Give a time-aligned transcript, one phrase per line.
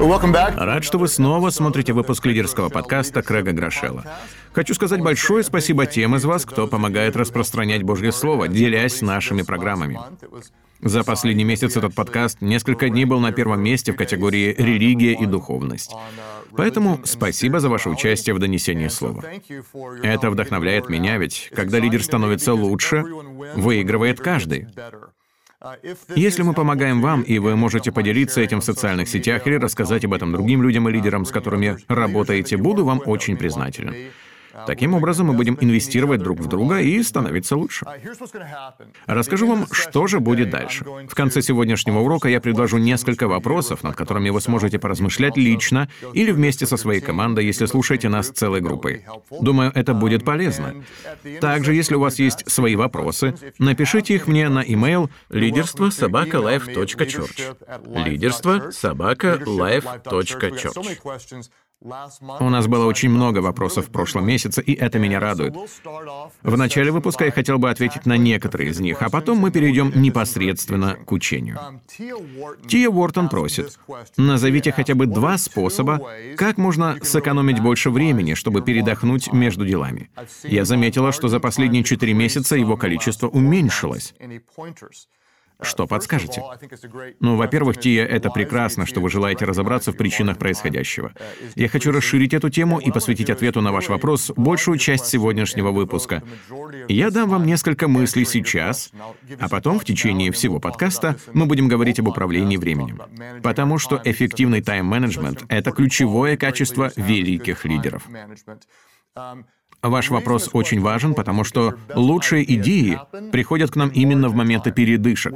[0.00, 4.02] Рад, что вы снова смотрите выпуск лидерского подкаста Крэга Грошела.
[4.52, 10.00] Хочу сказать большое спасибо тем из вас, кто помогает распространять Божье Слово, делясь нашими программами.
[10.80, 15.26] За последний месяц этот подкаст несколько дней был на первом месте в категории «Религия и
[15.26, 15.92] духовность».
[16.56, 19.22] Поэтому спасибо за ваше участие в донесении слова.
[20.02, 23.04] Это вдохновляет меня, ведь когда лидер становится лучше,
[23.54, 24.66] выигрывает каждый.
[26.16, 30.14] Если мы помогаем вам, и вы можете поделиться этим в социальных сетях или рассказать об
[30.14, 34.10] этом другим людям и лидерам, с которыми работаете, буду вам очень признателен.
[34.66, 37.86] Таким образом, мы будем инвестировать друг в друга и становиться лучше.
[39.06, 40.84] Расскажу вам, что же будет дальше.
[40.84, 46.30] В конце сегодняшнего урока я предложу несколько вопросов, над которыми вы сможете поразмышлять лично или
[46.30, 49.04] вместе со своей командой, если слушаете нас целой группой.
[49.40, 50.74] Думаю, это будет полезно.
[51.40, 58.04] Также, если у вас есть свои вопросы, напишите их мне на email лидерство собака life.church.
[58.04, 60.70] Лидерство собака life.church.
[61.82, 65.54] У нас было очень много вопросов в прошлом месяце, и это меня радует.
[66.42, 69.90] В начале выпуска я хотел бы ответить на некоторые из них, а потом мы перейдем
[69.94, 71.58] непосредственно к учению.
[72.68, 73.78] Тия Уортон просит,
[74.18, 76.00] назовите хотя бы два способа,
[76.36, 80.10] как можно сэкономить больше времени, чтобы передохнуть между делами.
[80.42, 84.14] Я заметила, что за последние четыре месяца его количество уменьшилось.
[85.62, 86.42] Что подскажете?
[87.20, 91.12] Ну, во-первых, Тия, это прекрасно, что вы желаете разобраться в причинах происходящего.
[91.54, 96.22] Я хочу расширить эту тему и посвятить ответу на ваш вопрос большую часть сегодняшнего выпуска.
[96.88, 98.92] Я дам вам несколько мыслей сейчас,
[99.38, 103.00] а потом в течение всего подкаста мы будем говорить об управлении временем.
[103.42, 108.06] Потому что эффективный тайм-менеджмент— это ключевое качество великих лидеров.
[109.82, 113.00] Ваш вопрос очень важен, потому что лучшие идеи
[113.32, 115.34] приходят к нам именно в моменты передышек.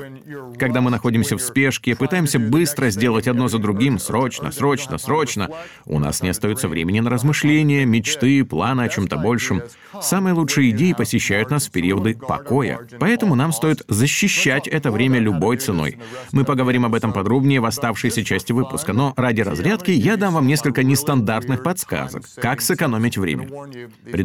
[0.59, 5.49] Когда мы находимся в спешке, пытаемся быстро сделать одно за другим, срочно, срочно, срочно,
[5.87, 9.63] у нас не остается времени на размышления, мечты, планы о чем-то большем.
[10.03, 12.81] Самые лучшие идеи посещают нас в периоды покоя.
[13.01, 15.99] Поэтому нам стоит защищать это время любой ценой.
[16.33, 20.47] Мы поговорим об этом подробнее в оставшейся части выпуска, но ради разрядки я дам вам
[20.47, 23.49] несколько нестандартных подсказок, как сэкономить время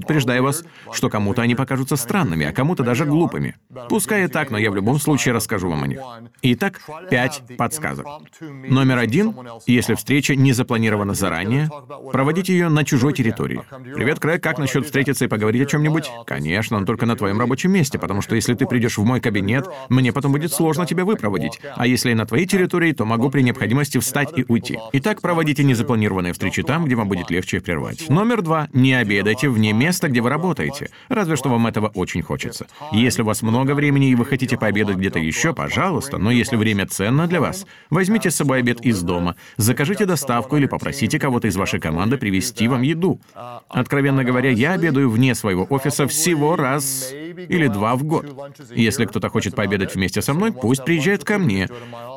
[0.02, 3.56] предупреждаю вас, что кому-то они покажутся странными, а кому-то даже глупыми.
[3.90, 6.00] Пускай и так, но я в любом случае расскажу вам о них.
[6.42, 8.06] Итак, пять подсказок.
[8.42, 9.36] Номер один.
[9.68, 11.70] Если встреча не запланирована заранее,
[12.12, 13.62] проводите ее на чужой территории.
[13.96, 17.72] «Привет, Крэг, как насчет встретиться и поговорить о чем-нибудь?» «Конечно, но только на твоем рабочем
[17.72, 21.60] месте, потому что если ты придешь в мой кабинет, мне потом будет сложно тебя выпроводить.
[21.76, 24.78] А если на твоей территории, то могу при необходимости встать и уйти.
[24.94, 28.10] Итак, проводите незапланированные встречи там, где вам будет легче прервать.
[28.10, 28.68] Номер два.
[28.74, 32.68] Не обедайте вне место, где вы работаете, разве что вам этого очень хочется.
[32.92, 36.86] Если у вас много времени и вы хотите пообедать где-то еще, пожалуйста, но если время
[36.86, 41.56] ценно для вас, возьмите с собой обед из дома, закажите доставку или попросите кого-то из
[41.56, 43.20] вашей команды привезти вам еду.
[43.68, 47.12] Откровенно говоря, я обедаю вне своего офиса всего раз
[47.48, 48.26] или два в год.
[48.70, 51.68] Если кто-то хочет пообедать вместе со мной, пусть приезжает ко мне.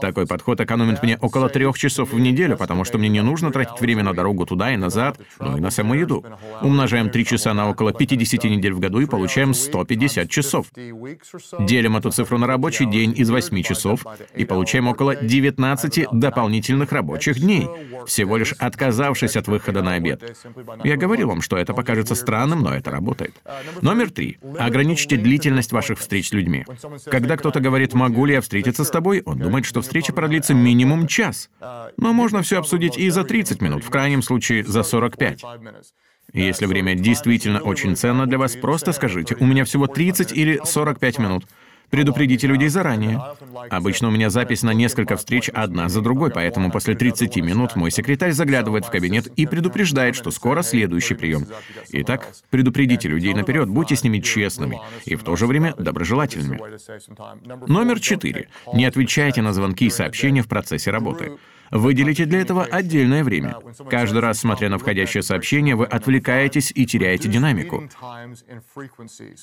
[0.01, 3.81] Такой подход экономит мне около трех часов в неделю, потому что мне не нужно тратить
[3.81, 6.25] время на дорогу туда и назад, но и на саму еду.
[6.61, 10.67] Умножаем три часа на около 50 недель в году и получаем 150 часов.
[11.61, 14.05] Делим эту цифру на рабочий день из 8 часов
[14.35, 17.69] и получаем около 19 дополнительных рабочих дней,
[18.07, 20.37] всего лишь отказавшись от выхода на обед.
[20.85, 23.35] Я говорил вам, что это покажется странным, но это работает.
[23.81, 24.39] Номер три.
[24.59, 26.65] Ограничьте длительность ваших встреч с людьми.
[27.07, 31.07] Когда кто-то говорит «могу ли я встретиться с тобой?», он думает, что встреча продлится минимум
[31.07, 31.51] час.
[31.97, 35.43] Но можно все обсудить и за 30 минут, в крайнем случае за 45.
[36.33, 41.19] Если время действительно очень ценно для вас, просто скажите, у меня всего 30 или 45
[41.19, 41.45] минут.
[41.93, 43.21] Предупредите людей заранее.
[43.69, 47.91] Обычно у меня запись на несколько встреч одна за другой, поэтому после 30 минут мой
[47.91, 51.47] секретарь заглядывает в кабинет и предупреждает, что скоро следующий прием.
[51.91, 56.59] Итак, предупредите людей наперед, будьте с ними честными и в то же время доброжелательными.
[57.71, 58.49] Номер четыре.
[58.73, 61.33] Не отвечайте на звонки и сообщения в процессе работы.
[61.73, 63.57] Выделите для этого отдельное время.
[63.89, 67.89] Каждый раз, смотря на входящее сообщение, вы отвлекаетесь и теряете динамику.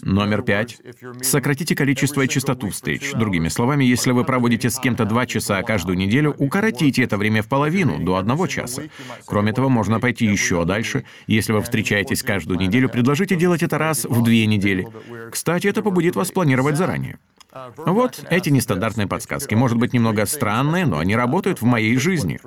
[0.04, 0.78] Номер пять.
[1.22, 3.14] Сократите количество и частоту встреч.
[3.14, 7.48] Другими словами, если вы проводите с кем-то два часа каждую неделю, укоротите это время в
[7.48, 8.84] половину, до одного часа.
[9.26, 11.06] Кроме того, можно пойти еще дальше.
[11.26, 14.88] Если вы встречаетесь каждую неделю, предложите делать это раз в две недели.
[15.32, 17.18] Кстати, это побудит вас планировать заранее.
[17.52, 19.56] Вот эти нестандартные подсказки.
[19.56, 22.40] Может быть, немного странные, но они работают в моей жизни.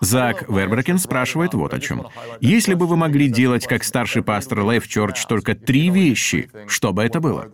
[0.00, 2.06] Зак Вербракен спрашивает вот о чем.
[2.40, 7.02] Если бы вы могли делать, как старший пастор Life Church, только три вещи, что бы
[7.02, 7.48] это было?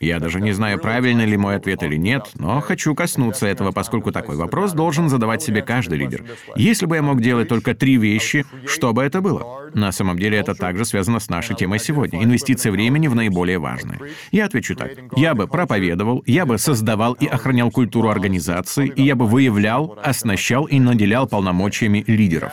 [0.00, 4.10] Я даже не знаю, правильный ли мой ответ или нет, но хочу коснуться этого, поскольку
[4.10, 6.24] такой вопрос должен задавать себе каждый лидер.
[6.56, 9.70] Если бы я мог делать только три вещи, что бы это было?
[9.74, 12.22] На самом деле это также связано с нашей темой сегодня.
[12.22, 14.00] Инвестиции времени в наиболее важное.
[14.32, 14.92] Я отвечу так.
[15.16, 20.64] Я бы проповедовал, я бы создавал и охранял культуру организации, и я бы выявлял, оснащал
[20.64, 22.52] и наделял полномочиями лидеров.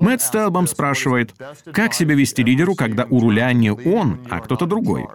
[0.00, 1.34] Мэтт Стелбом спрашивает,
[1.72, 5.06] как себя вести лидеру, когда у руля не он, а кто-то другой?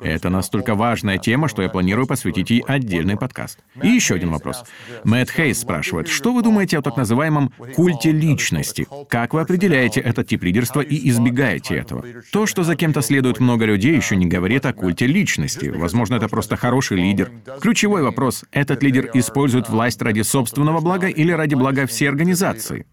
[0.00, 3.60] Это настолько важная тема, что я планирую посвятить ей отдельный подкаст.
[3.82, 4.64] И еще один вопрос.
[5.04, 8.86] Мэтт Хейс спрашивает, что вы думаете о так называемом культе личности?
[9.08, 12.04] Как вы определяете этот тип лидерства и избегаете этого?
[12.32, 15.66] То, что за кем-то следует много людей, еще не говорит о культе личности.
[15.66, 17.30] Возможно, это просто хороший лидер.
[17.60, 22.86] Ключевой вопрос— этот лидер использует власть ради собственного блага или ради блага всей организации?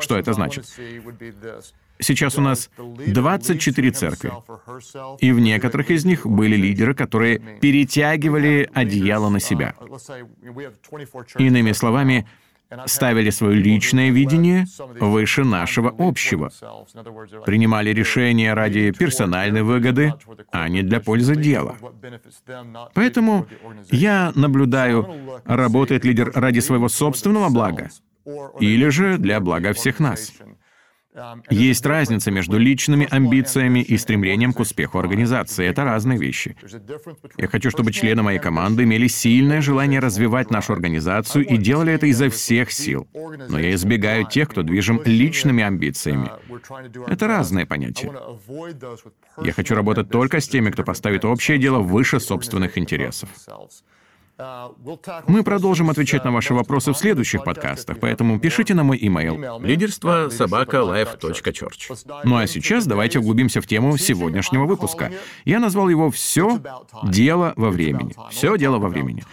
[0.00, 0.66] Что это значит?
[2.00, 4.32] Сейчас у нас 24 церкви,
[5.20, 9.74] и в некоторых из них были лидеры, которые перетягивали одеяло на себя.
[11.38, 12.26] Иными словами,
[12.86, 14.66] ставили свое личное видение
[15.00, 16.50] выше нашего общего,
[17.46, 20.14] принимали решения ради персональной выгоды,
[20.52, 21.76] а не для пользы дела.
[22.94, 23.46] Поэтому
[23.90, 27.90] я наблюдаю, работает лидер ради своего собственного блага
[28.60, 30.34] или же для блага всех нас.
[31.50, 35.66] Есть разница между личными амбициями и стремлением к успеху организации.
[35.66, 36.56] Это разные вещи.
[37.36, 42.06] Я хочу, чтобы члены моей команды имели сильное желание развивать нашу организацию и делали это
[42.06, 43.08] изо всех сил.
[43.48, 46.30] Но я избегаю тех, кто движим личными амбициями.
[47.06, 48.12] Это разные понятия.
[49.42, 53.28] Я хочу работать только с теми, кто поставит общее дело выше собственных интересов.
[55.26, 60.28] Мы продолжим отвечать на ваши вопросы в следующих подкастах, поэтому пишите на мой имейл лидерство
[60.30, 62.22] собака life.church.
[62.24, 65.10] Ну а сейчас давайте углубимся в тему сегодняшнего выпуска.
[65.44, 66.60] Я назвал его «Все
[67.02, 68.14] дело во времени».
[68.30, 69.24] Все дело во времени.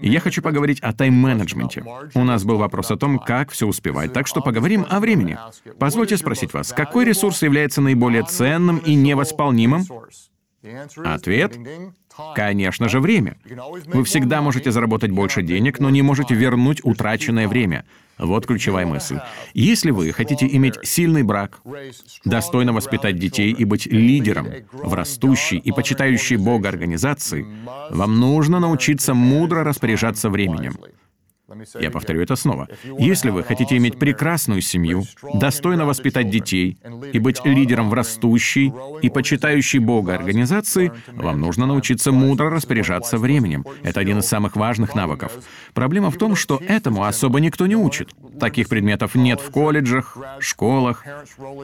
[0.00, 1.84] И я хочу поговорить о тайм-менеджменте.
[2.14, 5.38] У нас был вопрос о том, как все успевать, так что поговорим о времени.
[5.78, 9.84] Позвольте спросить вас, какой ресурс является наиболее ценным и невосполнимым?
[11.04, 11.58] Ответ
[12.34, 13.36] Конечно же, время.
[13.86, 17.84] Вы всегда можете заработать больше денег, но не можете вернуть утраченное время.
[18.18, 19.20] Вот ключевая мысль.
[19.54, 21.60] Если вы хотите иметь сильный брак,
[22.24, 27.46] достойно воспитать детей и быть лидером в растущей и почитающей Бога организации,
[27.90, 30.76] вам нужно научиться мудро распоряжаться временем.
[31.80, 32.68] Я повторю это снова.
[32.98, 35.04] Если вы хотите иметь прекрасную семью,
[35.34, 36.78] достойно воспитать детей
[37.12, 43.64] и быть лидером в растущей и почитающей Бога организации, вам нужно научиться мудро распоряжаться временем.
[43.82, 45.32] Это один из самых важных навыков.
[45.72, 48.10] Проблема в том, что этому особо никто не учит.
[48.38, 51.04] Таких предметов нет в колледжах, школах.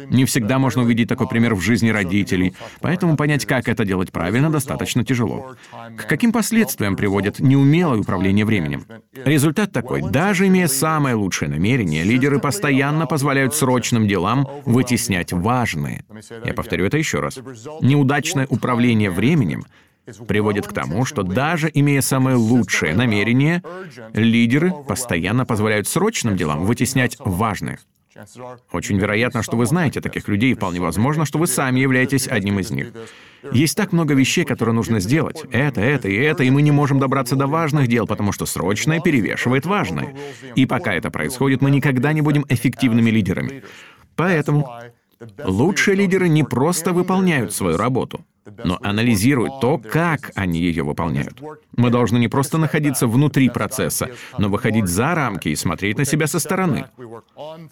[0.08, 4.50] Не всегда можно увидеть такой пример в жизни родителей, поэтому понять, как это делать правильно,
[4.50, 5.54] достаточно тяжело.
[5.96, 8.86] К каким последствиям приводит неумелое управление временем?
[9.24, 10.02] Результат такой.
[10.02, 16.04] Даже имея самое лучшее намерение, лидеры постоянно позволяют срочным делам вытеснять важные.
[16.44, 17.38] Я повторю это еще раз.
[17.80, 19.64] Неудачное управление временем
[20.26, 23.62] приводит к тому, что даже имея самое лучшее намерение,
[24.12, 27.78] лидеры постоянно позволяют срочным делам вытеснять важные.
[28.70, 32.60] Очень вероятно, что вы знаете таких людей, и вполне возможно, что вы сами являетесь одним
[32.60, 32.92] из них.
[33.52, 35.42] Есть так много вещей, которые нужно сделать.
[35.50, 39.00] Это, это и это, и мы не можем добраться до важных дел, потому что срочное
[39.00, 40.14] перевешивает важное.
[40.54, 43.64] И пока это происходит, мы никогда не будем эффективными лидерами.
[44.14, 44.70] Поэтому
[45.44, 48.24] лучшие лидеры не просто выполняют свою работу
[48.64, 51.40] но анализирует то, как они ее выполняют.
[51.76, 56.26] Мы должны не просто находиться внутри процесса, но выходить за рамки и смотреть на себя
[56.26, 56.86] со стороны.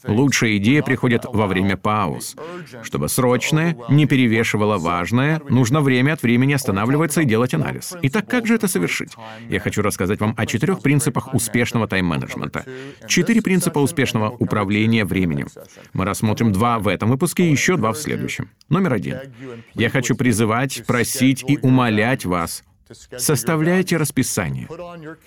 [0.07, 2.37] Лучшая идея приходит во время пауз.
[2.83, 7.97] Чтобы срочное не перевешивало важное, нужно время от времени останавливаться и делать анализ.
[8.03, 9.15] Итак, как же это совершить?
[9.49, 12.65] Я хочу рассказать вам о четырех принципах успешного тайм-менеджмента.
[13.07, 15.49] Четыре принципа успешного управления временем.
[15.93, 18.51] Мы рассмотрим два в этом выпуске и еще два в следующем.
[18.69, 19.19] Номер один.
[19.75, 22.63] Я хочу призывать желать, просить и умолять вас.
[23.17, 24.69] Составляйте расписание,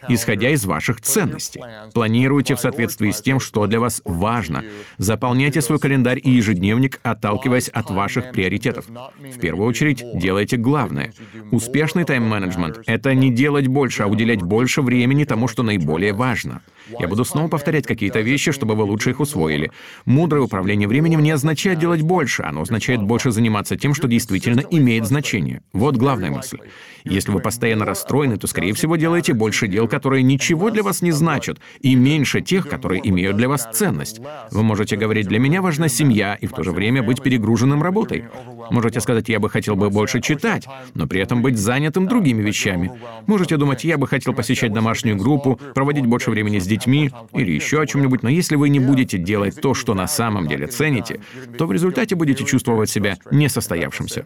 [0.09, 1.61] исходя из ваших ценностей.
[1.93, 4.63] Планируйте в соответствии с тем, что для вас важно.
[4.97, 8.85] Заполняйте свой календарь и ежедневник, отталкиваясь от ваших приоритетов.
[8.87, 11.13] В первую очередь, делайте главное.
[11.51, 16.61] Успешный тайм-менеджмент— это не делать больше, а уделять больше времени тому, что наиболее важно—
[16.99, 19.71] Я буду снова повторять какие-то вещи, чтобы вы лучше их усвоили.
[20.05, 25.05] Мудрое управление временем не означает делать больше, оно означает больше заниматься тем, что действительно имеет
[25.05, 25.61] значение.
[25.73, 26.59] Вот главная мысль.
[27.03, 31.11] Если вы постоянно расстроены, то, скорее всего, делаете больше дел, которые ничего для вас не
[31.11, 34.19] значат, и меньше тех, которые имеют для вас ценность.
[34.51, 38.25] Вы можете говорить, для меня важна семья, и в то же время быть перегруженным работой.
[38.71, 42.91] Можете сказать, я бы хотел бы больше читать, но при этом быть занятым другими вещами.
[43.25, 47.79] Можете думать, я бы хотел посещать домашнюю группу, проводить больше времени с детьми или еще
[47.79, 51.21] о чем-нибудь, но если вы не будете делать то, что на самом деле цените,
[51.57, 54.25] то в результате будете чувствовать себя несостоявшимся.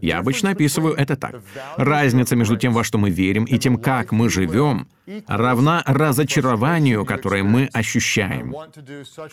[0.00, 1.42] Я обычно описываю это так.
[1.76, 4.88] Разница между тем, во что мы верим, и тем, как мы живем,
[5.26, 8.54] равна разочарованию, которое мы ощущаем.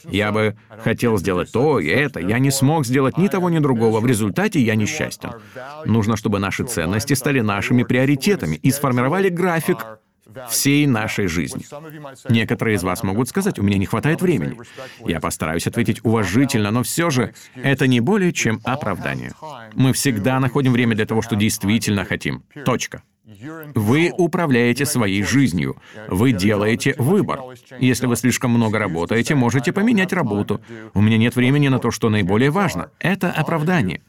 [0.09, 3.99] Я бы хотел сделать то и это, я не смог сделать ни того, ни другого,
[3.99, 5.33] в результате я несчастен.
[5.85, 9.77] Нужно, чтобы наши ценности стали нашими приоритетами и сформировали график
[10.49, 11.63] всей нашей жизни.
[12.29, 14.57] Некоторые из вас могут сказать, у меня не хватает времени.
[15.05, 19.31] Я постараюсь ответить уважительно, но все же это не более чем оправдание.
[19.73, 22.43] Мы всегда находим время для того, что действительно хотим.
[22.65, 23.03] Точка.
[23.75, 25.75] Вы управляете своей жизнью.
[26.07, 27.41] Вы делаете выбор.
[27.79, 30.61] Если вы слишком много работаете, можете поменять работу.
[30.93, 32.89] У меня нет времени на то, что наиболее важно.
[32.99, 34.01] Это оправдание.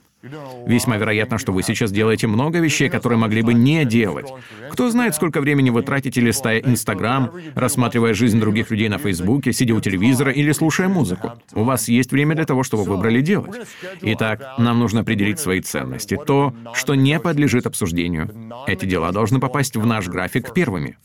[0.66, 4.26] Весьма вероятно, что вы сейчас делаете много вещей, которые могли бы не делать.
[4.72, 9.75] Кто знает, сколько времени вы тратите, листая Инстаграм, рассматривая жизнь других людей на Фейсбуке, сидя
[9.75, 11.32] у телевизора или слушая музыку.
[11.54, 13.54] У вас есть время для того, чтобы вы выбрали делать.
[14.02, 18.28] Итак, нам нужно определить свои ценности, то, что не подлежит обсуждению.
[18.66, 20.98] Эти дела должны попасть в наш график первыми.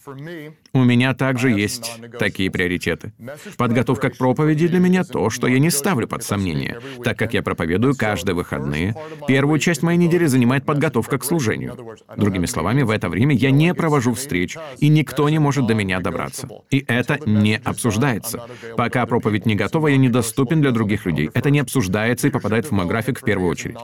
[0.73, 3.13] У меня также есть такие приоритеты.
[3.57, 7.43] Подготовка к проповеди для меня то, что я не ставлю под сомнение, так как я
[7.43, 8.95] проповедую каждые выходные,
[9.27, 11.77] Первую часть моей недели занимает подготовка к служению.
[12.17, 15.99] Другими словами, в это время я не провожу встреч, и никто не может до меня
[15.99, 16.47] добраться.
[16.69, 18.47] И это не обсуждается.
[18.77, 21.29] Пока проповедь не готова, я недоступен для других людей.
[21.33, 23.77] Это не обсуждается и попадает в мой график в первую очередь.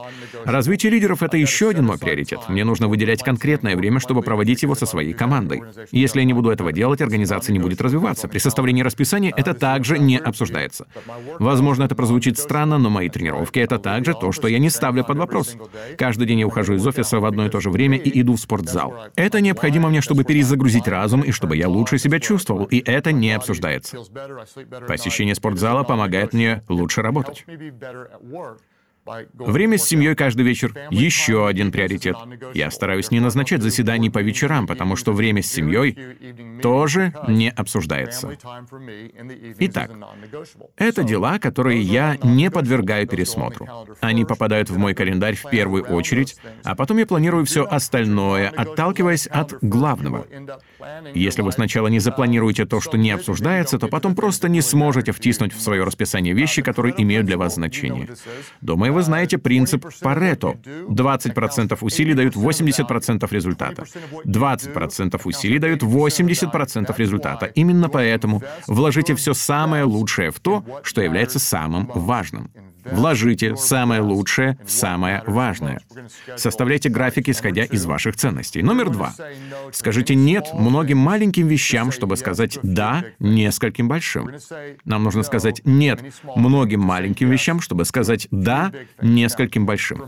[0.44, 2.40] Развитие лидеров— это еще один мой приоритет.
[2.48, 5.62] Мне нужно выделять конкретное время, чтобы проводить его со своей командой.
[5.90, 8.28] Если я не буду этого делать, организация не будет развиваться.
[8.28, 10.86] При составлении расписания это также не обсуждается.
[11.38, 15.18] Возможно, это прозвучит странно, но мои тренировки— это также то, что я не ставлю под
[15.18, 15.56] вопрос.
[15.98, 18.40] Каждый день я ухожу из офиса в одно и то же время и иду в
[18.40, 18.94] спортзал.
[19.16, 23.32] Это необходимо мне, чтобы перезагрузить разум и чтобы я лучше себя чувствовал, и это не
[23.32, 23.96] обсуждается.
[24.86, 27.44] Посещение спортзала помогает мне лучше работать.
[29.34, 32.16] Время с семьей каждый вечер— еще один приоритет.
[32.54, 35.96] Я стараюсь не назначать заседаний по вечерам, потому что время с семьей
[36.62, 38.36] тоже не обсуждается.
[39.58, 39.90] Итак,
[40.76, 43.66] это дела, которые я не подвергаю пересмотру.
[44.00, 49.26] Они попадают в мой календарь в первую очередь, а потом я планирую все остальное, отталкиваясь
[49.26, 50.26] от главного.
[51.14, 55.54] Если вы сначала не запланируете то, что не обсуждается, то потом просто не сможете втиснуть
[55.54, 58.08] в свое расписание вещи, которые имеют для вас значение.
[58.60, 60.56] Думаю, вы знаете принцип Парето.
[60.88, 63.84] 20% усилий дают 80% результата.
[64.24, 67.46] 20% усилий дают 80% результата.
[67.46, 72.50] Именно поэтому вложите все самое лучшее в то, что является самым важным.
[72.84, 75.80] Вложите самое лучшее в самое важное.
[76.36, 78.62] Составляйте графики, исходя из ваших ценностей.
[78.62, 79.14] Номер два.
[79.72, 84.30] Скажите «нет» многим маленьким вещам, чтобы сказать «да» нескольким большим.
[84.84, 86.00] Нам нужно сказать «нет»
[86.36, 90.04] многим маленьким вещам, чтобы сказать «да» нескольким большим.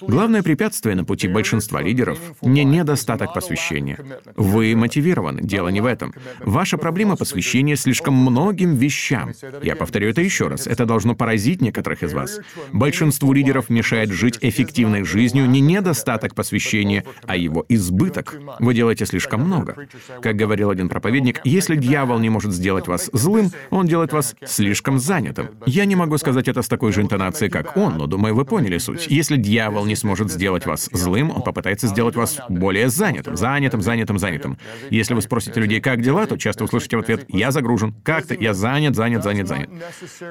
[0.00, 3.98] Главное препятствие на пути большинства лидеров— не недостаток посвящения.
[4.36, 6.14] Вы мотивированы, дело не в этом.
[6.40, 9.32] Ваша проблема посвящения слишком многим вещам.
[9.62, 10.66] Я повторю это еще раз.
[10.66, 12.40] Это должно поразить некоторых из вас.
[12.72, 18.36] Большинству лидеров мешает жить эффективной жизнью не недостаток посвящения, а его избыток.
[18.58, 19.76] Вы делаете слишком много.
[20.20, 24.98] Как говорил один проповедник, если дьявол не может сделать вас злым, он делает вас слишком
[24.98, 25.50] занятым.
[25.66, 28.78] Я не могу сказать это с такой же интонацией, как он, но думаю, вы поняли
[28.78, 29.06] суть.
[29.08, 34.18] Если дьявол не сможет сделать вас злым, он попытается сделать вас более занятым, занятым, занятым,
[34.18, 34.58] занятым.
[34.90, 38.54] Если вы спросите людей, как дела, то часто услышите в ответ «я загружен», «как-то», «я
[38.54, 39.70] занят, занят, занят, занят».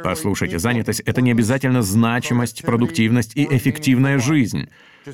[0.03, 4.67] Послушайте, занятость— это не обязательно значимость, продуктивность и эффективная жизнь.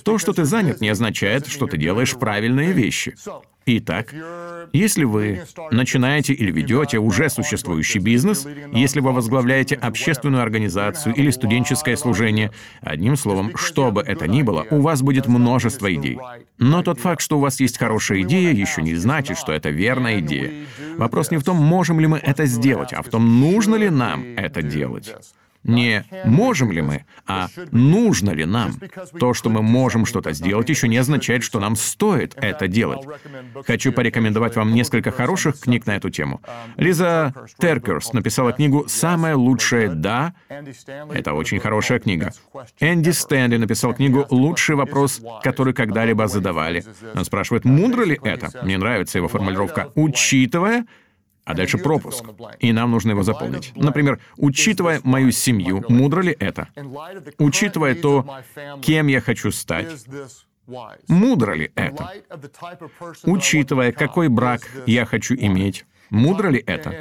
[0.03, 3.15] То, что ты занят, не означает, что ты делаешь правильные вещи.
[3.69, 4.15] Итак,
[4.71, 11.97] если вы начинаете или ведете уже существующий бизнес, если вы возглавляете общественную организацию или студенческое
[11.97, 16.17] служение, одним словом, что бы это ни было, у вас будет множество идей.
[16.57, 20.21] Но тот факт, что у вас есть хорошая идея, еще не значит, что это верная
[20.21, 20.65] идея.
[20.95, 24.23] Вопрос не в том, можем ли мы это сделать, а в том, нужно ли нам
[24.37, 25.13] это делать.
[25.63, 28.73] Не можем ли мы, а нужно ли нам.
[29.19, 33.05] То, что мы можем что-то сделать, еще не означает, что нам стоит это делать.
[33.65, 36.41] Хочу порекомендовать вам несколько хороших книг на эту тему.
[36.77, 40.33] Лиза Теркерс написала книгу «Самое лучшее «да».
[40.49, 42.33] Это очень хорошая книга.
[42.79, 46.83] Энди Стэнли написал книгу «Лучший вопрос, который когда-либо задавали».
[47.13, 48.49] Он спрашивает, мудро ли это?
[48.63, 49.91] Мне нравится его формулировка.
[49.95, 50.85] Учитывая,
[51.47, 52.25] а дальше пропуск.
[52.59, 53.71] И нам нужно его заполнить.
[53.75, 56.67] Например, учитывая мою семью, мудро ли это?
[57.37, 58.25] Учитывая то,
[58.81, 59.87] кем я хочу стать,
[61.07, 62.11] мудро ли это?
[63.23, 66.93] Учитывая, какой брак я хочу иметь, мудро ли это?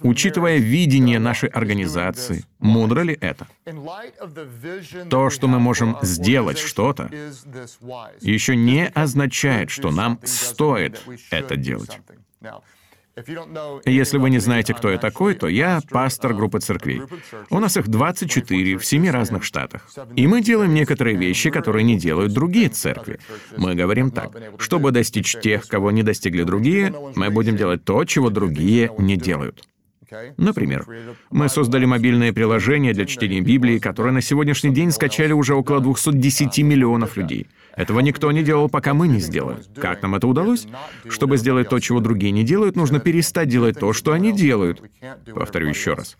[0.00, 3.46] Учитывая видение нашей организации, мудро ли это?
[5.08, 7.08] То, что мы можем сделать что-то,
[8.20, 11.00] еще не означает, что нам стоит
[11.30, 12.00] это делать.
[13.86, 17.02] Если вы не знаете, кто я такой, то я пастор группы церквей.
[17.48, 19.88] У нас их 24 в семи разных штатах.
[20.16, 23.18] И мы делаем некоторые вещи, которые не делают другие церкви.
[23.56, 24.36] Мы говорим так.
[24.58, 29.64] Чтобы достичь тех, кого не достигли другие, мы будем делать то, чего другие не делают.
[30.36, 30.86] Например,
[31.30, 36.58] мы создали мобильное приложение для чтения Библии, которое на сегодняшний день скачали уже около 210
[36.58, 37.46] миллионов людей.
[37.76, 39.58] Этого никто не делал, пока мы не сделаем.
[39.76, 40.66] Как нам это удалось?
[41.08, 44.82] Чтобы сделать то, чего другие не делают, нужно перестать делать то, что они делают.
[45.34, 46.16] Повторю еще раз.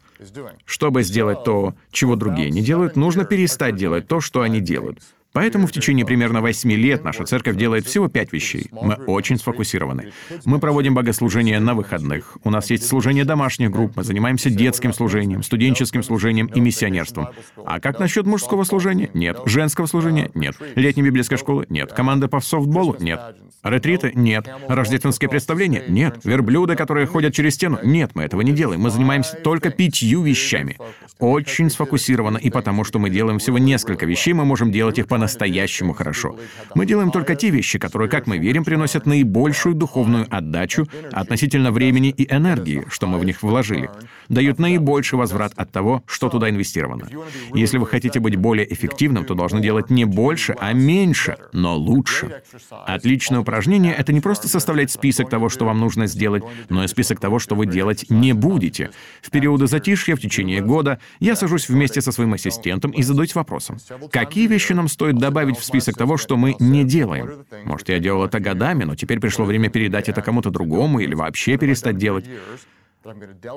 [0.66, 5.00] Чтобы сделать то, чего другие не делают, нужно перестать делать то, что они делают.
[5.36, 8.68] Поэтому в течение примерно восьми лет наша церковь делает всего пять вещей.
[8.70, 10.12] Мы очень сфокусированы.
[10.46, 12.38] Мы проводим богослужения на выходных.
[12.42, 13.92] У нас есть служение домашних групп.
[13.96, 17.28] Мы занимаемся детским служением, студенческим служением и миссионерством.
[17.66, 19.10] А как насчет мужского служения?
[19.12, 19.38] Нет.
[19.44, 20.30] Женского служения?
[20.32, 20.56] Нет.
[20.74, 21.66] Летней библейской школы?
[21.68, 21.92] Нет.
[21.92, 22.96] Команды по софтболу?
[22.98, 23.20] Нет.
[23.62, 24.12] Ретриты?
[24.14, 24.48] Нет.
[24.68, 25.82] Рождественские представления?
[25.88, 26.20] Нет.
[26.24, 27.78] Верблюды, которые ходят через стену?
[27.82, 28.80] Нет, мы этого не делаем.
[28.80, 30.78] Мы занимаемся только пятью вещами.
[31.18, 35.18] Очень сфокусировано, и потому что мы делаем всего несколько вещей, мы можем делать их по
[35.26, 36.36] по-настоящему хорошо.
[36.74, 42.10] Мы делаем только те вещи, которые, как мы верим, приносят наибольшую духовную отдачу относительно времени
[42.10, 43.90] и энергии, что мы в них вложили,
[44.28, 47.08] дают наибольший возврат от того, что туда инвестировано.
[47.54, 52.42] Если вы хотите быть более эффективным, то должны делать не больше, а меньше, но лучше.
[52.70, 57.18] Отличное упражнение— это не просто составлять список того, что вам нужно сделать, но и список
[57.18, 58.90] того, что вы делать не будете.
[59.22, 63.78] В периоды затишья в течение года я сажусь вместе со своим ассистентом и задаюсь вопросом,
[64.12, 67.44] какие вещи нам стоит добавить в список того, что мы не делаем.
[67.64, 71.56] Может, я делал это годами, но теперь пришло время передать это кому-то другому или вообще
[71.56, 72.26] перестать делать.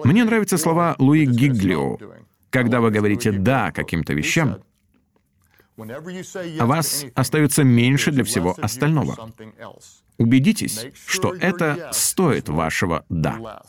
[0.04, 1.98] Мне нравятся слова Луи Гиглио.
[2.50, 4.58] Когда вы говорите «да» каким-то вещам,
[6.60, 9.32] а вас остается меньше для всего остального.
[10.18, 13.62] Убедитесь, что это стоит вашего «да».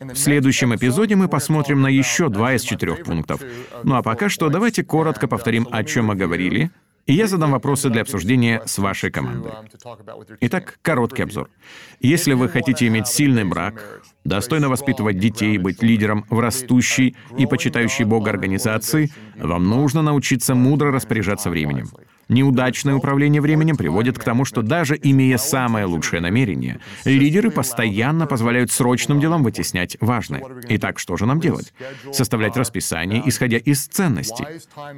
[0.00, 3.42] В следующем эпизоде мы посмотрим на еще два из четырех пунктов.
[3.82, 6.70] Ну а пока что давайте коротко повторим, о чем мы говорили,
[7.08, 9.50] и я задам вопросы для обсуждения с вашей командой.
[10.42, 11.48] Итак, короткий обзор.
[12.00, 18.04] Если вы хотите иметь сильный брак, достойно воспитывать детей, быть лидером в растущей и почитающей
[18.04, 21.88] Бога организации, вам нужно научиться мудро распоряжаться временем.
[22.28, 28.70] Неудачное управление временем приводит к тому, что даже имея самое лучшее намерение, лидеры постоянно позволяют
[28.70, 30.42] срочным делам вытеснять важное.
[30.68, 31.72] Итак, что же нам делать?
[32.12, 34.44] Составлять расписание, исходя из ценностей.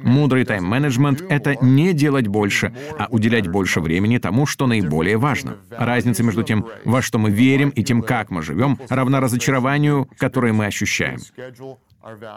[0.03, 5.57] Мудрый тайм-менеджмент— это не делать больше, а уделять больше времени тому, что наиболее важно.
[5.69, 10.53] Разница между тем, во что мы верим, и тем, как мы живем, равна разочарованию, которое
[10.53, 11.19] мы ощущаем.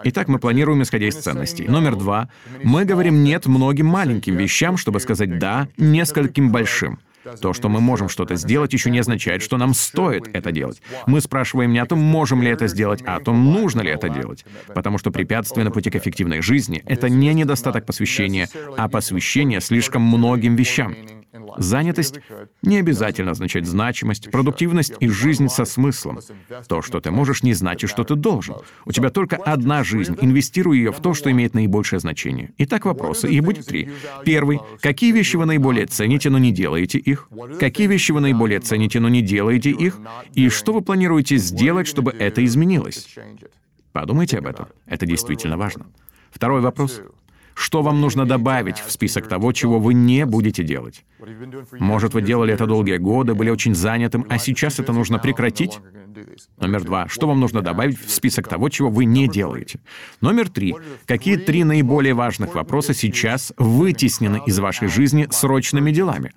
[0.04, 1.66] Итак, мы планируем, исходя из ценностей.
[1.66, 2.28] Номер два.
[2.62, 6.98] Мы говорим «нет» многим маленьким вещам, чтобы сказать «да» нескольким большим.
[7.40, 10.82] То, что мы можем что-то сделать, еще не означает, что нам стоит это делать.
[11.06, 14.08] Мы спрашиваем не о том, можем ли это сделать, а о том, нужно ли это
[14.08, 14.44] делать.
[14.74, 20.02] Потому что препятствие на пути к эффективной жизни— это не недостаток посвящения, а посвящение слишком
[20.02, 20.94] многим вещам.
[21.58, 22.20] Занятость
[22.62, 26.20] не обязательно означает значимость, продуктивность и жизнь со смыслом.
[26.68, 28.56] То, что ты можешь, не значит, что ты должен.
[28.84, 30.16] У тебя только одна жизнь.
[30.20, 32.52] Инвестируй ее в то, что имеет наибольшее значение.
[32.58, 33.28] Итак, вопросы.
[33.28, 33.90] Их будет три.
[34.24, 34.60] Первый.
[34.80, 37.28] Какие вещи вы наиболее цените, но не делаете их?
[37.58, 39.98] Какие вещи вы наиболее цените, но не делаете их?
[40.34, 43.14] И что вы планируете сделать, чтобы это изменилось?
[43.92, 44.66] Подумайте об этом.
[44.86, 45.86] Это действительно важно.
[46.30, 47.00] Второй вопрос.
[47.54, 51.04] Что вам нужно добавить в список того, чего вы не будете делать?
[51.72, 55.78] Может, вы делали это долгие годы, были очень занятым, а сейчас это нужно прекратить?
[56.58, 57.08] Номер два.
[57.08, 59.80] Что вам нужно добавить в список того, чего вы не делаете?
[60.20, 60.74] Номер три.
[61.06, 66.32] Какие три наиболее важных вопроса сейчас вытеснены из вашей жизни срочными делами?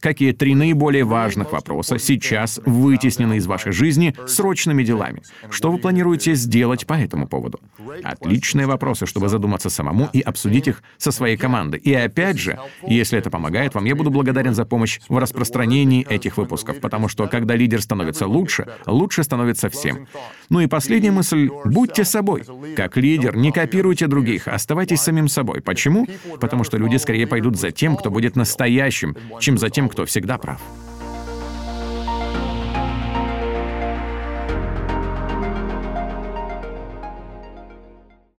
[0.00, 5.22] Какие три наиболее важных вопроса сейчас вытеснены из вашей жизни срочными делами?
[5.50, 7.60] Что вы планируете сделать по этому поводу?
[8.02, 11.80] Отличные вопросы, чтобы задуматься самому и обсудить их со своей командой.
[11.80, 16.36] И опять же, если это помогает вам, я буду благодарен за помощь в распространении этих
[16.36, 20.06] выпусков, потому что когда лидер становится лучше, лучше становится всем.
[20.48, 22.44] Ну и последняя мысль— будьте собой.
[22.76, 25.60] Как лидер, не копируйте других, оставайтесь самим собой.
[25.60, 26.06] Почему?
[26.40, 30.38] Потому что люди скорее пойдут за тем, кто будет настоящим, чем за тем, кто всегда
[30.38, 30.60] прав.